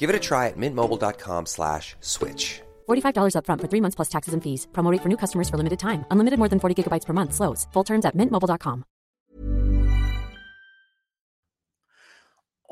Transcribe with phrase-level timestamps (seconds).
[0.00, 2.62] Give it a try at mintmobile.com slash switch.
[2.88, 4.66] $45 upfront for three months plus taxes and fees.
[4.72, 6.04] Promo rate for new customers for limited time.
[6.10, 7.34] Unlimited more than 40 gigabytes per month.
[7.34, 7.68] Slows.
[7.74, 8.84] Full terms at mintmobile.com.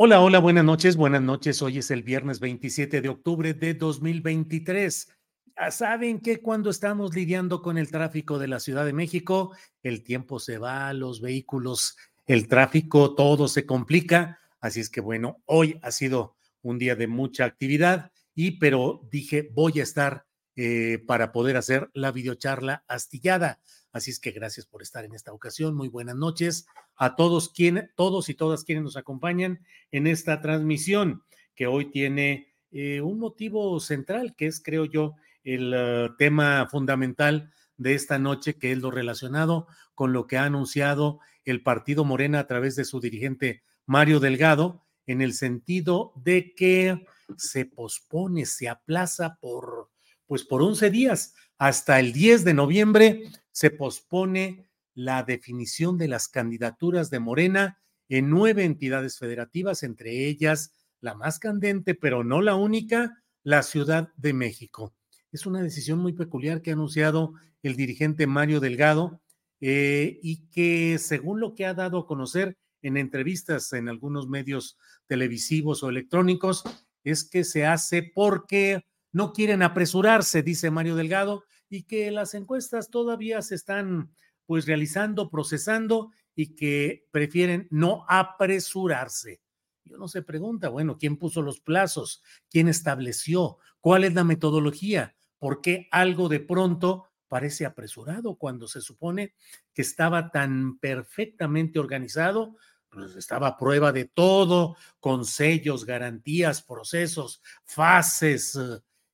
[0.00, 1.60] Hola, hola, buenas noches, buenas noches.
[1.60, 5.08] Hoy es el viernes 27 de octubre de 2023.
[5.56, 10.04] Ya saben que cuando estamos lidiando con el tráfico de la Ciudad de México, el
[10.04, 14.38] tiempo se va, los vehículos, el tráfico, todo se complica.
[14.60, 16.37] Así es que bueno, hoy ha sido
[16.68, 21.88] un día de mucha actividad y pero dije voy a estar eh, para poder hacer
[21.94, 23.60] la videocharla astillada.
[23.90, 25.74] Así es que gracias por estar en esta ocasión.
[25.74, 31.22] Muy buenas noches a todos, quien, todos y todas quienes nos acompañan en esta transmisión
[31.54, 37.50] que hoy tiene eh, un motivo central, que es, creo yo, el uh, tema fundamental
[37.78, 42.40] de esta noche, que es lo relacionado con lo que ha anunciado el partido Morena
[42.40, 47.04] a través de su dirigente Mario Delgado, en el sentido de que
[47.36, 49.90] se pospone, se aplaza por,
[50.26, 51.34] pues por 11 días.
[51.56, 58.30] Hasta el 10 de noviembre se pospone la definición de las candidaturas de Morena en
[58.30, 64.32] nueve entidades federativas, entre ellas la más candente, pero no la única, la Ciudad de
[64.34, 64.94] México.
[65.32, 69.20] Es una decisión muy peculiar que ha anunciado el dirigente Mario Delgado
[69.60, 74.78] eh, y que, según lo que ha dado a conocer en entrevistas en algunos medios
[75.06, 76.64] televisivos o electrónicos,
[77.04, 82.90] es que se hace porque no quieren apresurarse, dice Mario Delgado, y que las encuestas
[82.90, 84.14] todavía se están
[84.46, 89.40] pues realizando, procesando y que prefieren no apresurarse.
[89.84, 92.22] Y uno se pregunta, bueno, ¿quién puso los plazos?
[92.50, 93.58] ¿Quién estableció?
[93.80, 95.16] ¿Cuál es la metodología?
[95.38, 99.34] ¿Por qué algo de pronto parece apresurado cuando se supone
[99.72, 102.56] que estaba tan perfectamente organizado?
[102.90, 108.56] Pues estaba a prueba de todo, con sellos, garantías, procesos, fases.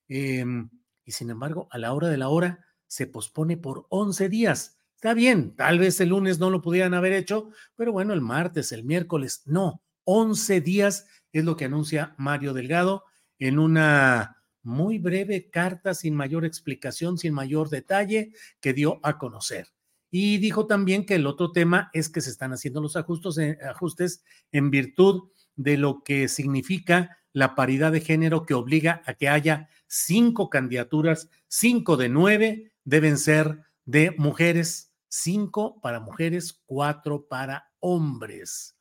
[0.09, 0.71] Eh, em,
[1.05, 4.79] y sin embargo, a la hora de la hora se pospone por 11 días.
[4.95, 8.73] Está bien, tal vez el lunes no lo pudieran haber hecho, pero bueno, el martes,
[8.73, 9.83] el miércoles, no.
[10.05, 13.05] 11 días es lo que anuncia Mario Delgado
[13.39, 19.69] en una muy breve carta sin mayor explicación, sin mayor detalle que dio a conocer.
[20.11, 23.59] Y dijo también que el otro tema es que se están haciendo los ajustes, eh,
[23.69, 29.29] ajustes en virtud de lo que significa la paridad de género que obliga a que
[29.29, 37.73] haya cinco candidaturas, cinco de nueve deben ser de mujeres, cinco para mujeres, cuatro para
[37.81, 38.77] hombres.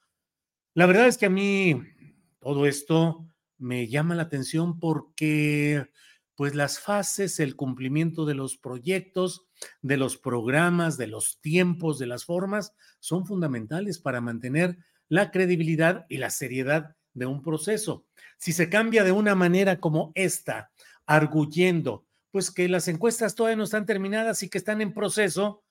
[0.75, 1.81] La verdad es que a mí
[2.39, 3.27] todo esto
[3.63, 5.89] me llama la atención porque
[6.35, 9.47] pues las fases, el cumplimiento de los proyectos,
[9.81, 16.05] de los programas, de los tiempos, de las formas, son fundamentales para mantener la credibilidad
[16.09, 18.05] y la seriedad de un proceso.
[18.37, 20.71] Si se cambia de una manera como esta,
[21.05, 25.62] arguyendo, pues que las encuestas todavía no están terminadas y que están en proceso,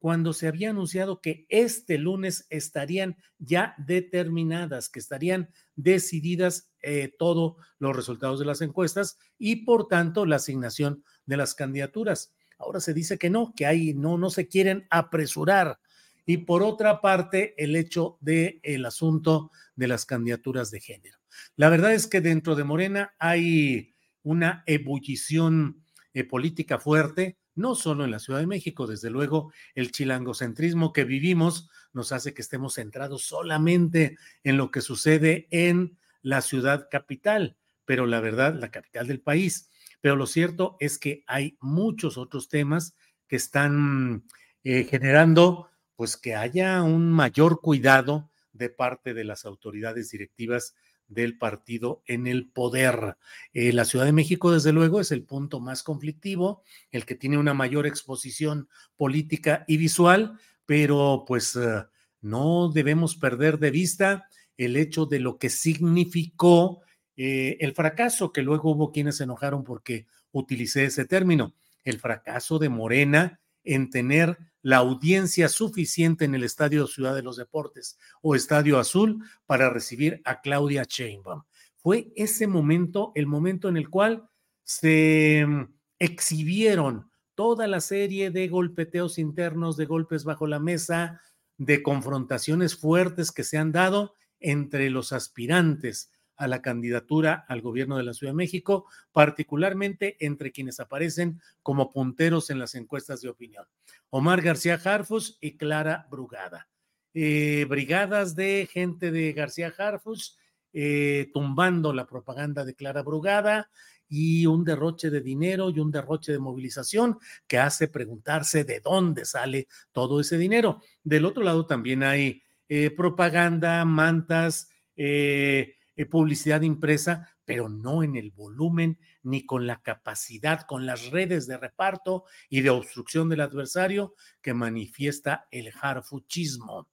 [0.00, 7.56] cuando se había anunciado que este lunes estarían ya determinadas, que estarían decididas eh, todos
[7.78, 12.32] los resultados de las encuestas y por tanto la asignación de las candidaturas.
[12.58, 15.78] Ahora se dice que no, que ahí no, no se quieren apresurar.
[16.24, 21.18] Y por otra parte, el hecho del el asunto de las candidaturas de género.
[21.56, 25.84] La verdad es que dentro de Morena hay una ebullición
[26.14, 31.04] eh, política fuerte no solo en la Ciudad de México, desde luego el chilangocentrismo que
[31.04, 37.56] vivimos nos hace que estemos centrados solamente en lo que sucede en la ciudad capital,
[37.84, 39.70] pero la verdad, la capital del país.
[40.00, 42.94] Pero lo cierto es que hay muchos otros temas
[43.26, 44.24] que están
[44.64, 50.74] eh, generando pues que haya un mayor cuidado de parte de las autoridades directivas
[51.10, 53.18] del partido en el poder.
[53.52, 57.36] Eh, la Ciudad de México, desde luego, es el punto más conflictivo, el que tiene
[57.36, 61.84] una mayor exposición política y visual, pero pues eh,
[62.22, 66.80] no debemos perder de vista el hecho de lo que significó
[67.16, 71.54] eh, el fracaso, que luego hubo quienes se enojaron porque utilicé ese término,
[71.84, 77.36] el fracaso de Morena en tener la audiencia suficiente en el Estadio Ciudad de los
[77.36, 81.42] Deportes o Estadio Azul para recibir a Claudia Sheinbaum.
[81.76, 84.28] Fue ese momento, el momento en el cual
[84.64, 91.20] se mm, exhibieron toda la serie de golpeteos internos, de golpes bajo la mesa,
[91.56, 96.10] de confrontaciones fuertes que se han dado entre los aspirantes
[96.40, 101.90] a la candidatura al gobierno de la Ciudad de México, particularmente entre quienes aparecen como
[101.90, 103.66] punteros en las encuestas de opinión.
[104.08, 106.68] Omar García Harfus y Clara Brugada.
[107.12, 110.38] Eh, brigadas de gente de García Harfus
[110.72, 113.68] eh, tumbando la propaganda de Clara Brugada
[114.08, 119.24] y un derroche de dinero y un derroche de movilización que hace preguntarse de dónde
[119.24, 120.80] sale todo ese dinero.
[121.04, 125.74] Del otro lado también hay eh, propaganda, mantas, eh,
[126.10, 131.58] publicidad impresa, pero no en el volumen ni con la capacidad, con las redes de
[131.58, 136.88] reparto y de obstrucción del adversario que manifiesta el harfuchismo.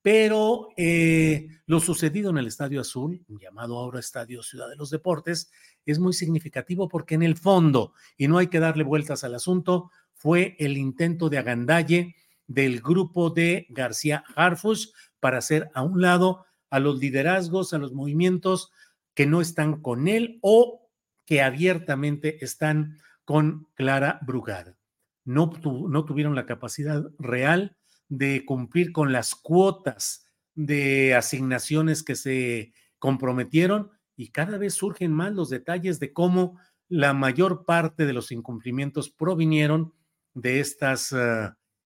[0.00, 5.50] Pero eh, lo sucedido en el Estadio Azul, llamado ahora Estadio Ciudad de los Deportes,
[5.84, 9.90] es muy significativo porque en el fondo, y no hay que darle vueltas al asunto,
[10.14, 12.16] fue el intento de agandalle
[12.46, 17.92] del grupo de García Harfus para hacer a un lado a los liderazgos, a los
[17.92, 18.72] movimientos
[19.14, 20.88] que no están con él o
[21.24, 24.78] que abiertamente están con Clara Brugada.
[25.24, 27.76] No, tuvieron la capacidad real
[28.08, 35.34] de cumplir con las cuotas de asignaciones que se comprometieron y cada vez surgen más
[35.34, 39.92] los detalles de cómo la mayor parte de los incumplimientos provinieron
[40.32, 41.14] de estas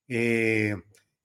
[0.06, 0.76] eh,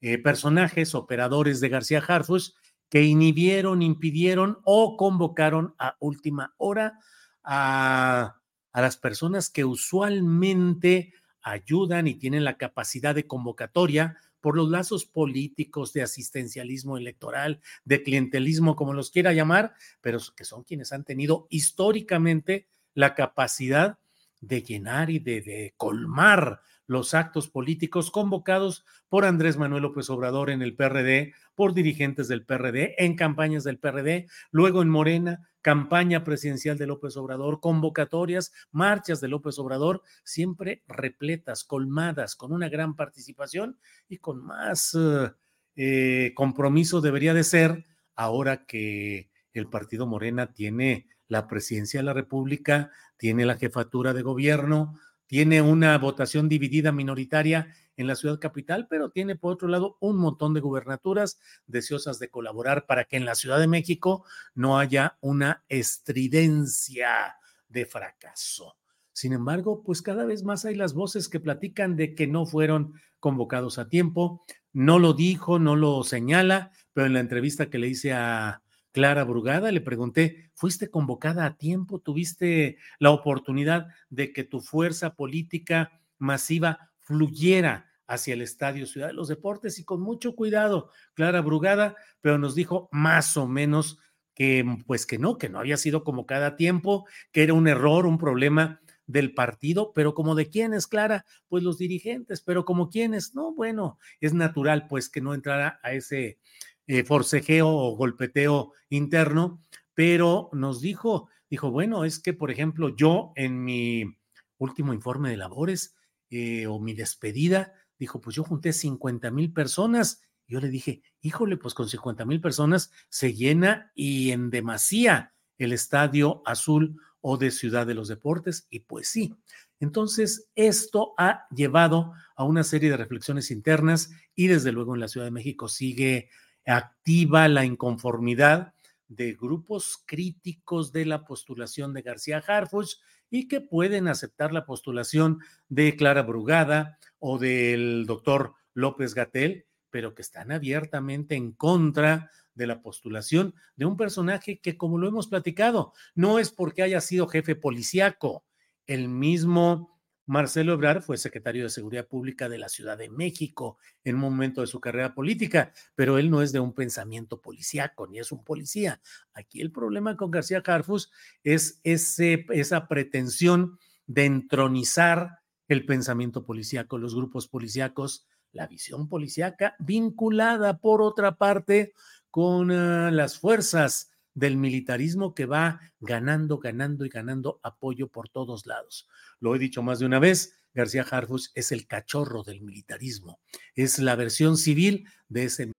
[0.01, 2.55] eh, personajes, operadores de García Harfus,
[2.89, 6.99] que inhibieron, impidieron o convocaron a última hora
[7.43, 8.35] a,
[8.73, 15.93] las personas que usualmente ayudan y tienen la capacidad de convocatoria por los lazos políticos,
[15.93, 21.47] de asistencialismo electoral, de clientelismo, como los quiera llamar, pero que son quienes han tenido
[21.49, 23.97] históricamente la capacidad
[24.41, 30.49] de llenar y de, de colmar los actos políticos convocados por Andrés Manuel López Obrador
[30.49, 36.23] en el PRD, por dirigentes del PRD, en campañas del PRD, luego en Morena, campaña
[36.23, 42.95] presidencial de López Obrador, convocatorias, marchas de López Obrador, siempre repletas, colmadas, con una gran
[42.95, 45.31] participación y con más eh,
[45.75, 47.85] eh, compromiso debería de ser
[48.15, 54.21] ahora que el partido Morena tiene la presidencia de la República, tiene la jefatura de
[54.21, 59.97] gobierno, tiene una votación dividida minoritaria en la ciudad capital, pero tiene por otro lado
[59.99, 64.23] un montón de gubernaturas deseosas de colaborar para que en la Ciudad de México
[64.55, 67.35] no haya una estridencia
[67.67, 68.77] de fracaso.
[69.11, 72.93] Sin embargo, pues cada vez más hay las voces que platican de que no fueron
[73.19, 74.45] convocados a tiempo.
[74.73, 78.61] No lo dijo, no lo señala, pero en la entrevista que le hice a
[78.97, 81.99] Clara Brugada, le pregunté, ¿fuiste convocada a tiempo?
[81.99, 89.13] ¿Tuviste la oportunidad de que tu fuerza política masiva fluyera hacia el Estadio Ciudad de
[89.13, 89.77] los Deportes?
[89.77, 93.99] Y con mucho cuidado, Clara Brugada, pero nos dijo más o menos
[94.33, 98.07] que pues que no, que no había sido convocada a tiempo, que era un error,
[98.07, 103.35] un problema del partido, pero como de quiénes, Clara, pues los dirigentes, pero como quiénes,
[103.35, 106.39] no, bueno, es natural pues que no entrara a ese
[106.87, 109.61] eh, forcejeo o golpeteo interno,
[109.93, 114.17] pero nos dijo, dijo, bueno, es que, por ejemplo, yo en mi
[114.57, 115.95] último informe de labores
[116.29, 120.21] eh, o mi despedida, dijo, pues yo junté 50 mil personas.
[120.47, 125.73] Yo le dije, híjole, pues con 50 mil personas se llena y en demasía el
[125.73, 129.35] estadio azul o de Ciudad de los Deportes, y pues sí.
[129.79, 135.07] Entonces, esto ha llevado a una serie de reflexiones internas y desde luego en la
[135.07, 136.29] Ciudad de México sigue
[136.67, 138.73] activa la inconformidad
[139.07, 142.97] de grupos críticos de la postulación de García Harfuch
[143.29, 150.13] y que pueden aceptar la postulación de Clara Brugada o del doctor López Gatel, pero
[150.13, 155.27] que están abiertamente en contra de la postulación de un personaje que, como lo hemos
[155.27, 158.43] platicado, no es porque haya sido jefe policíaco,
[158.87, 159.96] el mismo
[160.27, 164.59] Marcelo Ebrard fue secretario de Seguridad Pública de la Ciudad de México en un momento
[164.59, 168.43] de su carrera política, pero él no es de un pensamiento policíaco, ni es un
[168.43, 169.01] policía.
[169.33, 171.11] Aquí el problema con García Harfus
[171.43, 179.77] es ese, esa pretensión de entronizar el pensamiento policíaco, los grupos policíacos, la visión policíaca,
[179.79, 181.93] vinculada por otra parte
[182.29, 188.67] con uh, las fuerzas del militarismo que va ganando, ganando y ganando apoyo por todos
[188.67, 189.07] lados.
[189.39, 193.39] Lo he dicho más de una vez, García Harfus es el cachorro del militarismo,
[193.75, 195.71] es la versión civil de ese.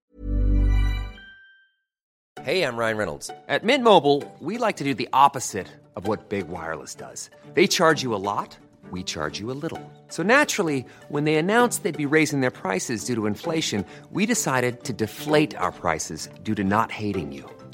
[2.43, 3.31] Hey, I'm Ryan Reynolds.
[3.47, 7.29] At Mint Mobile, we like to do the opposite of what Big Wireless does.
[7.53, 8.57] They charge you a lot,
[8.91, 9.81] we charge you a little.
[10.09, 14.83] So naturally, when they announced they'd be raising their prices due to inflation, we decided
[14.83, 17.49] to deflate our prices due to not hating you.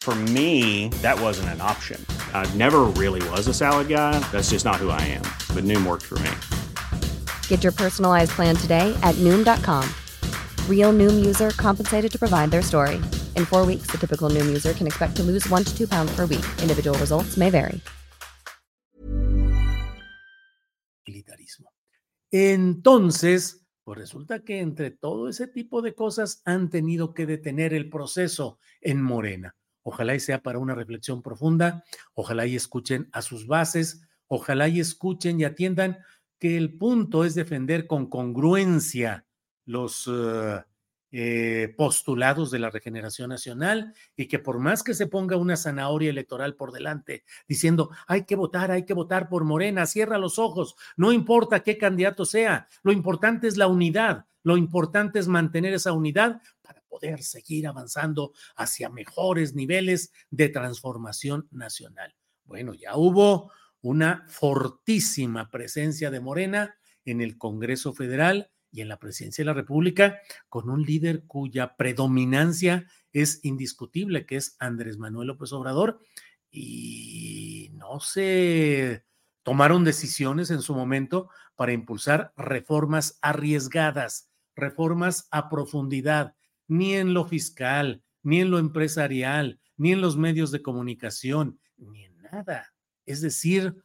[0.00, 2.04] For me, that wasn't an option.
[2.32, 4.18] I never really was a salad guy.
[4.32, 5.22] That's just not who I am.
[5.54, 6.30] But Noom worked for me.
[7.48, 9.86] Get your personalized plan today at Noom.com.
[10.68, 12.96] Real Noom user compensated to provide their story.
[13.36, 16.10] In four weeks, the typical Noom user can expect to lose one to two pounds
[16.16, 16.46] per week.
[16.62, 17.80] Individual results may vary.
[21.06, 21.72] Militarismo.
[22.32, 27.90] Entonces, pues resulta que entre todo ese tipo de cosas han tenido que detener el
[27.90, 29.56] proceso en Morena.
[29.82, 31.84] Ojalá y sea para una reflexión profunda,
[32.14, 35.98] ojalá y escuchen a sus bases, ojalá y escuchen y atiendan
[36.38, 39.26] que el punto es defender con congruencia
[39.64, 40.62] los uh,
[41.12, 46.08] eh, postulados de la regeneración nacional y que por más que se ponga una zanahoria
[46.08, 50.76] electoral por delante diciendo hay que votar, hay que votar por Morena, cierra los ojos,
[50.96, 55.92] no importa qué candidato sea, lo importante es la unidad, lo importante es mantener esa
[55.92, 62.14] unidad para poder seguir avanzando hacia mejores niveles de transformación nacional.
[62.44, 68.98] Bueno, ya hubo una fortísima presencia de Morena en el Congreso Federal y en la
[68.98, 70.18] presidencia de la República,
[70.48, 76.00] con un líder cuya predominancia es indiscutible, que es Andrés Manuel López Obrador,
[76.50, 79.04] y no se
[79.42, 86.34] tomaron decisiones en su momento para impulsar reformas arriesgadas, reformas a profundidad,
[86.70, 92.04] ni en lo fiscal, ni en lo empresarial, ni en los medios de comunicación, ni
[92.04, 92.72] en nada.
[93.06, 93.82] Es decir,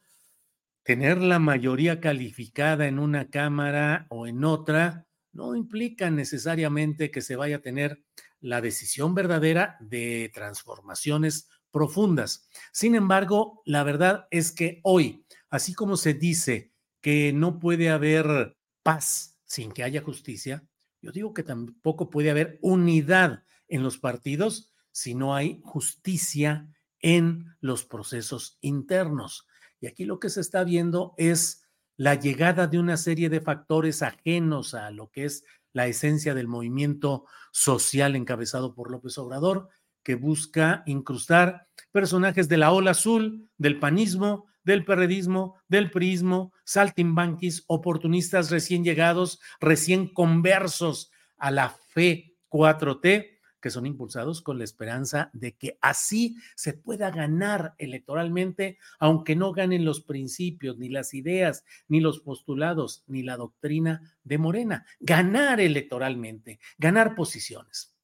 [0.84, 7.34] tener la mayoría calificada en una Cámara o en otra no implica necesariamente que se
[7.34, 8.04] vaya a tener
[8.38, 12.48] la decisión verdadera de transformaciones profundas.
[12.72, 18.56] Sin embargo, la verdad es que hoy, así como se dice que no puede haber
[18.84, 20.64] paz sin que haya justicia,
[21.06, 26.68] yo digo que tampoco puede haber unidad en los partidos si no hay justicia
[27.00, 29.46] en los procesos internos.
[29.80, 31.64] Y aquí lo que se está viendo es
[31.96, 36.48] la llegada de una serie de factores ajenos a lo que es la esencia del
[36.48, 39.68] movimiento social encabezado por López Obrador,
[40.02, 47.62] que busca incrustar personajes de la ola azul, del panismo, del perredismo, del prismo, saltimbanquis,
[47.68, 55.30] oportunistas recién llegados, recién conversos a la fe 4T, que son impulsados con la esperanza
[55.32, 61.64] de que así se pueda ganar electoralmente, aunque no ganen los principios, ni las ideas,
[61.86, 64.84] ni los postulados, ni la doctrina de Morena.
[64.98, 67.96] Ganar electoralmente, ganar posiciones.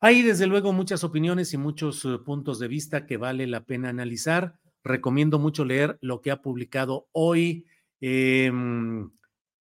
[0.00, 3.88] Hay desde luego muchas opiniones y muchos uh, puntos de vista que vale la pena
[3.88, 4.58] analizar.
[4.84, 7.66] Recomiendo mucho leer lo que ha publicado hoy
[8.00, 8.50] eh,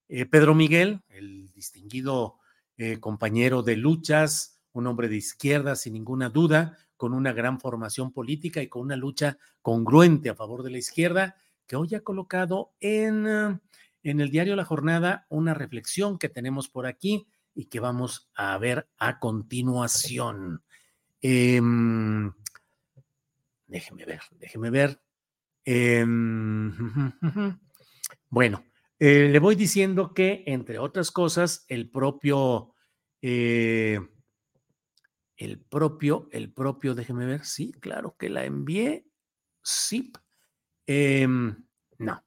[0.09, 2.35] eh, Pedro Miguel, el distinguido
[2.77, 8.11] eh, compañero de luchas, un hombre de izquierda sin ninguna duda, con una gran formación
[8.11, 12.73] política y con una lucha congruente a favor de la izquierda, que hoy ha colocado
[12.79, 13.27] en,
[14.03, 18.57] en el diario La Jornada una reflexión que tenemos por aquí y que vamos a
[18.57, 20.63] ver a continuación.
[21.21, 22.31] Em,
[23.65, 25.01] déjeme ver, déjeme ver.
[25.69, 26.71] Em,
[28.29, 28.63] bueno,
[28.99, 32.73] eh, le voy diciendo que, entre otras cosas, el propio
[33.21, 33.99] eh,
[35.35, 39.05] el propio, el propio, déjeme ver, sí, claro que la envié,
[39.61, 40.11] sí.
[40.87, 41.65] Em,
[41.99, 42.23] no,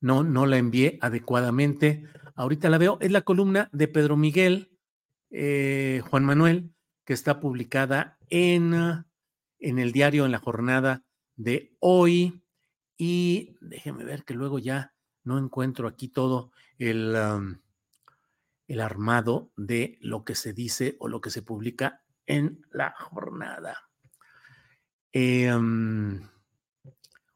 [0.00, 2.04] no, no la envié adecuadamente.
[2.36, 4.78] Ahorita la veo, es la columna de Pedro Miguel,
[5.30, 6.72] eh, Juan Manuel,
[7.04, 8.72] que está publicada en,
[9.58, 11.04] en el diario en la jornada
[11.36, 12.43] de hoy.
[12.96, 17.16] Y déjeme ver que luego ya no encuentro aquí todo el,
[18.68, 23.90] el armado de lo que se dice o lo que se publica en la jornada.
[25.12, 26.20] Em,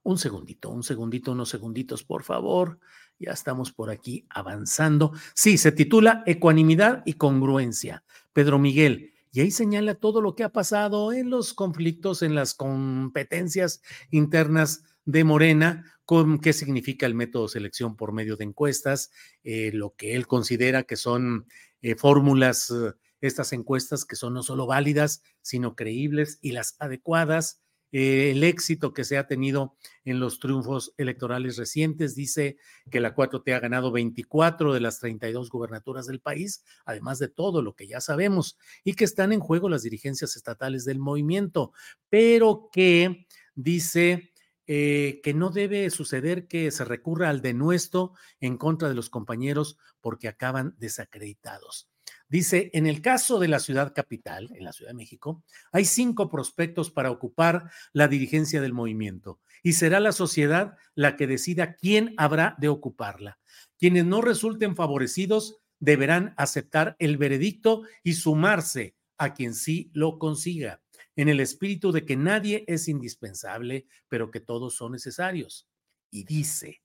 [0.02, 2.80] un segundito, un segundito, unos segunditos, por favor.
[3.18, 5.12] Ya estamos por aquí avanzando.
[5.34, 8.04] Sí, se titula Ecuanimidad y Congruencia.
[8.32, 9.12] Pedro Miguel.
[9.30, 14.84] Y ahí señala todo lo que ha pasado en los conflictos, en las competencias internas
[15.08, 19.10] de Morena, con qué significa el método selección por medio de encuestas,
[19.42, 21.46] eh, lo que él considera que son
[21.80, 27.62] eh, fórmulas, eh, estas encuestas que son no solo válidas, sino creíbles y las adecuadas,
[27.90, 32.14] el éxito que se ha tenido en los triunfos electorales recientes.
[32.14, 32.58] Dice
[32.90, 37.62] que la 4T ha ganado 24 de las 32 gubernaturas del país, además de todo
[37.62, 41.72] lo que ya sabemos, y que están en juego las dirigencias estatales del movimiento,
[42.10, 44.32] pero que dice
[44.70, 49.78] eh, que no debe suceder que se recurra al denuesto en contra de los compañeros
[50.02, 51.88] porque acaban desacreditados.
[52.28, 56.28] Dice, en el caso de la ciudad capital, en la Ciudad de México, hay cinco
[56.28, 62.12] prospectos para ocupar la dirigencia del movimiento y será la sociedad la que decida quién
[62.18, 63.38] habrá de ocuparla.
[63.78, 70.82] Quienes no resulten favorecidos deberán aceptar el veredicto y sumarse a quien sí lo consiga
[71.18, 75.68] en el espíritu de que nadie es indispensable, pero que todos son necesarios.
[76.12, 76.80] Y dice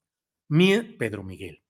[0.98, 1.62] Pedro Miguel,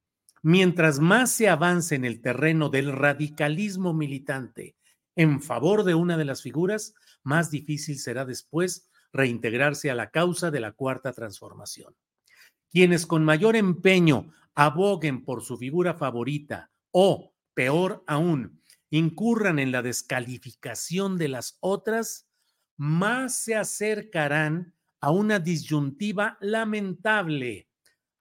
[0.42, 4.76] mientras más se avance en el terreno del radicalismo militante
[5.14, 10.50] en favor de una de las figuras, más difícil será después reintegrarse a la causa
[10.50, 11.94] de la cuarta transformación.
[12.70, 19.82] Quienes con mayor empeño aboguen por su figura favorita o, peor aún, incurran en la
[19.82, 22.23] descalificación de las otras,
[22.76, 27.68] más se acercarán a una disyuntiva lamentable,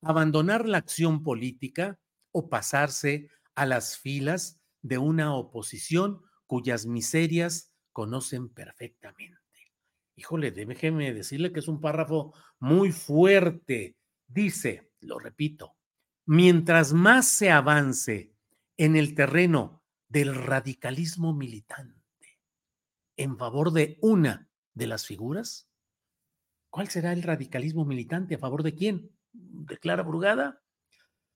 [0.01, 1.99] abandonar la acción política
[2.31, 9.39] o pasarse a las filas de una oposición cuyas miserias conocen perfectamente.
[10.15, 13.95] Híjole, déjeme decirle que es un párrafo muy fuerte.
[14.27, 15.75] Dice, lo repito,
[16.25, 18.33] mientras más se avance
[18.77, 22.02] en el terreno del radicalismo militante,
[23.17, 25.67] en favor de una de las figuras?
[26.69, 28.35] ¿Cuál será el radicalismo militante?
[28.35, 29.11] ¿A favor de quién?
[29.31, 30.61] ¿De Clara Brugada?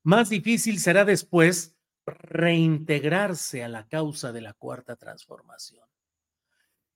[0.03, 5.85] Más difícil será después reintegrarse a la causa de la cuarta transformación.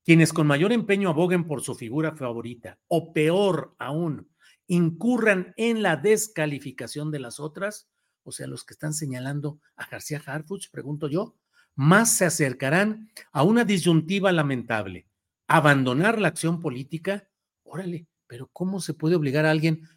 [0.03, 4.31] Quienes con mayor empeño aboguen por su figura favorita, o peor aún,
[4.67, 7.89] incurran en la descalificación de las otras,
[8.23, 11.35] o sea, los que están señalando a García Harfuch, pregunto yo,
[11.75, 15.07] más se acercarán a una disyuntiva lamentable.
[15.47, 17.29] Abandonar la acción política.
[17.63, 19.87] Órale, pero ¿cómo se puede obligar a alguien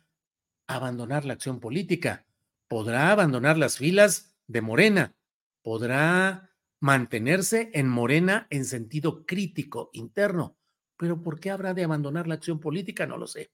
[0.66, 2.26] a abandonar la acción política?
[2.68, 5.14] Podrá abandonar las filas de Morena,
[5.62, 10.56] podrá mantenerse en Morena en sentido crítico interno,
[10.96, 13.06] pero ¿por qué habrá de abandonar la acción política?
[13.06, 13.52] No lo sé.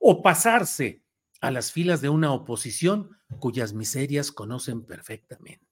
[0.00, 1.02] O pasarse
[1.40, 5.71] a las filas de una oposición cuyas miserias conocen perfectamente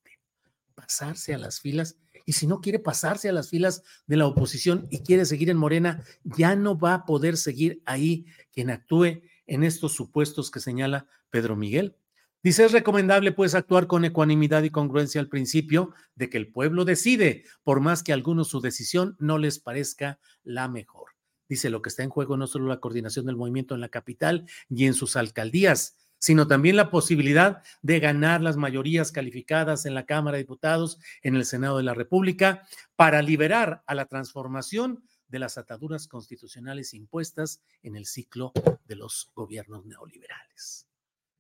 [0.80, 1.96] pasarse a las filas.
[2.24, 5.56] Y si no quiere pasarse a las filas de la oposición y quiere seguir en
[5.56, 11.06] Morena, ya no va a poder seguir ahí quien actúe en estos supuestos que señala
[11.30, 11.96] Pedro Miguel.
[12.42, 16.86] Dice, es recomendable pues actuar con ecuanimidad y congruencia al principio de que el pueblo
[16.86, 21.10] decide, por más que a algunos su decisión no les parezca la mejor.
[21.50, 24.46] Dice, lo que está en juego no solo la coordinación del movimiento en la capital
[24.70, 30.06] y en sus alcaldías, sino también la posibilidad de ganar las mayorías calificadas en la
[30.06, 35.38] Cámara de Diputados, en el Senado de la República, para liberar a la transformación de
[35.38, 38.52] las ataduras constitucionales impuestas en el ciclo
[38.84, 40.86] de los gobiernos neoliberales.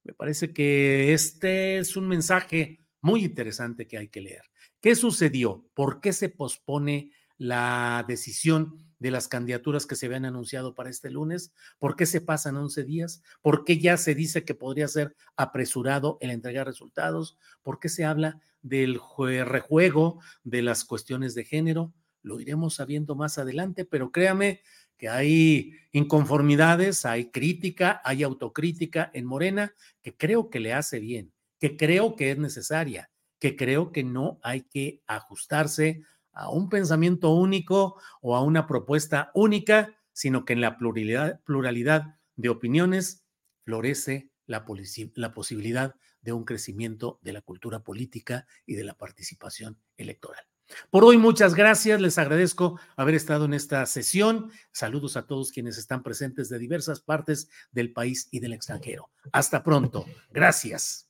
[0.02, 4.42] Me parece que este es un mensaje muy interesante que hay que leer.
[4.80, 5.68] ¿Qué sucedió?
[5.74, 11.10] ¿Por qué se pospone la decisión de las candidaturas que se habían anunciado para este
[11.10, 11.52] lunes?
[11.78, 13.22] ¿Por qué se pasan 11 días?
[13.42, 17.36] ¿Por qué ya se dice que podría ser apresurado el entregar resultados?
[17.62, 19.00] ¿Por qué se habla del
[19.44, 21.92] rejuego de las cuestiones de género?
[22.22, 24.60] Lo iremos sabiendo más adelante, pero créame
[24.98, 31.32] que hay inconformidades, hay crítica, hay autocrítica en Morena que creo que le hace bien,
[31.58, 37.30] que creo que es necesaria, que creo que no hay que ajustarse a un pensamiento
[37.30, 43.24] único o a una propuesta única, sino que en la pluralidad, de opiniones
[43.64, 50.44] florece la posibilidad de un crecimiento de la cultura política y de la participación electoral.
[50.90, 52.00] Por hoy, muchas gracias.
[52.00, 54.50] Les agradezco haber estado en esta sesión.
[54.72, 59.10] Saludos a todos quienes están presentes de diversas partes del país y del extranjero.
[59.32, 60.06] Hasta pronto.
[60.30, 61.09] Gracias.